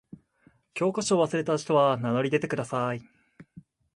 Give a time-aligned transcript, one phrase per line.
[0.73, 3.03] 教科書を忘れた人は名乗り出てください。